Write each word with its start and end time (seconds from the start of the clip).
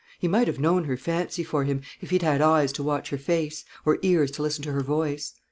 He 0.17 0.27
might 0.27 0.47
have 0.47 0.57
known 0.59 0.85
her 0.85 0.97
fancy 0.97 1.43
for 1.43 1.63
him, 1.63 1.81
if 2.01 2.09
he'd 2.09 2.23
had 2.23 2.41
eyes 2.41 2.71
to 2.71 2.81
watch 2.81 3.11
her 3.11 3.19
face, 3.19 3.65
or 3.85 3.99
ears 4.01 4.31
to 4.31 4.41
listen 4.41 4.63
to 4.63 4.71
her 4.71 4.81
voice. 4.81 5.33